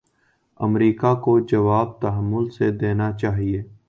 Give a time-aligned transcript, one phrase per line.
[0.59, 3.61] امریکہ کو جواب تحمل سے دینا چاہیے۔